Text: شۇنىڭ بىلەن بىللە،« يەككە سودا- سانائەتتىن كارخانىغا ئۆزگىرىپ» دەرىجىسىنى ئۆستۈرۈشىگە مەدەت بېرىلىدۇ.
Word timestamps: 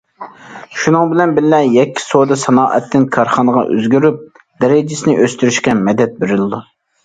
شۇنىڭ 0.83 1.11
بىلەن 1.11 1.33
بىللە،« 1.39 1.59
يەككە 1.75 2.05
سودا- 2.05 2.39
سانائەتتىن 2.45 3.07
كارخانىغا 3.17 3.65
ئۆزگىرىپ» 3.77 4.43
دەرىجىسىنى 4.65 5.19
ئۆستۈرۈشىگە 5.27 5.81
مەدەت 5.87 6.21
بېرىلىدۇ. 6.25 6.67